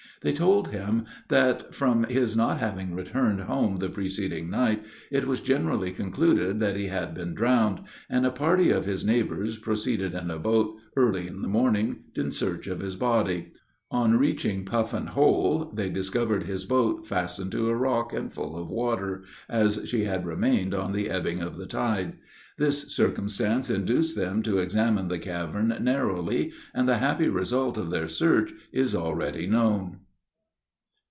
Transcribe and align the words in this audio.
They 0.23 0.33
told 0.33 0.67
him 0.67 1.05
that, 1.29 1.73
from 1.73 2.03
his 2.03 2.37
not 2.37 2.59
having 2.59 2.93
returned 2.93 3.39
home 3.41 3.77
the 3.77 3.89
preceding 3.89 4.51
night, 4.51 4.83
it 5.09 5.25
was 5.25 5.39
generally 5.41 5.89
concluded 5.91 6.59
that 6.59 6.75
he 6.75 6.89
had 6.89 7.15
been 7.15 7.33
drowned, 7.33 7.79
and 8.07 8.23
a 8.23 8.29
party 8.29 8.69
of 8.69 8.85
his 8.85 9.03
neighbors 9.03 9.57
proceeded 9.57 10.13
in 10.13 10.29
a 10.29 10.37
boat, 10.37 10.75
early 10.95 11.25
in 11.25 11.41
the 11.41 11.47
morning, 11.47 12.01
in 12.13 12.31
search 12.31 12.67
of 12.67 12.81
his 12.81 12.95
body. 12.95 13.51
On 13.89 14.15
reaching 14.19 14.63
"Puffin 14.63 15.07
Hole," 15.07 15.71
they 15.73 15.89
discovered 15.89 16.43
his 16.43 16.65
boat 16.65 17.07
fastened 17.07 17.51
to 17.53 17.69
a 17.69 17.75
rock, 17.75 18.13
and 18.13 18.31
full 18.31 18.55
of 18.55 18.69
water, 18.69 19.23
as 19.49 19.89
she 19.89 20.03
had 20.03 20.27
remained 20.27 20.75
on 20.75 20.93
the 20.93 21.09
ebbing 21.09 21.41
of 21.41 21.57
the 21.57 21.65
tide. 21.65 22.17
This 22.59 22.95
circumstance 22.95 23.71
induced 23.71 24.15
them 24.15 24.43
to 24.43 24.59
examine 24.59 25.07
the 25.07 25.17
cavern 25.17 25.75
narrowly, 25.81 26.51
and 26.75 26.87
the 26.87 26.99
happy 26.99 27.27
result 27.27 27.75
of 27.75 27.89
their 27.89 28.07
search 28.07 28.53
is 28.71 28.93
already 28.93 29.47
known. 29.47 29.97